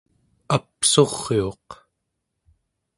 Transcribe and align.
apsuriuq 0.55 1.67